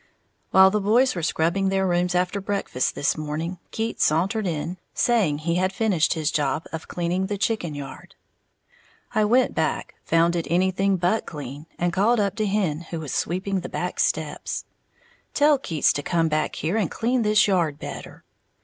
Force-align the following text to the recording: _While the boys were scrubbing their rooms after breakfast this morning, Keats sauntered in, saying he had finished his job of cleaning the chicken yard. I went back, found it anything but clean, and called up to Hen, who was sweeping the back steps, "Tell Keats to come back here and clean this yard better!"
_While 0.49 0.71
the 0.71 0.81
boys 0.81 1.13
were 1.13 1.21
scrubbing 1.21 1.69
their 1.69 1.85
rooms 1.85 2.15
after 2.15 2.41
breakfast 2.41 2.95
this 2.95 3.15
morning, 3.15 3.59
Keats 3.69 4.03
sauntered 4.05 4.47
in, 4.47 4.79
saying 4.95 5.37
he 5.37 5.57
had 5.57 5.71
finished 5.71 6.15
his 6.15 6.31
job 6.31 6.65
of 6.73 6.87
cleaning 6.87 7.27
the 7.27 7.37
chicken 7.37 7.75
yard. 7.75 8.15
I 9.13 9.25
went 9.25 9.53
back, 9.53 9.93
found 10.03 10.35
it 10.35 10.47
anything 10.49 10.97
but 10.97 11.27
clean, 11.27 11.67
and 11.77 11.93
called 11.93 12.19
up 12.19 12.35
to 12.37 12.47
Hen, 12.47 12.81
who 12.89 12.99
was 12.99 13.13
sweeping 13.13 13.59
the 13.59 13.69
back 13.69 13.99
steps, 13.99 14.65
"Tell 15.35 15.59
Keats 15.59 15.93
to 15.93 16.01
come 16.01 16.29
back 16.29 16.55
here 16.55 16.77
and 16.77 16.89
clean 16.89 17.21
this 17.21 17.47
yard 17.47 17.77
better!" 17.77 18.23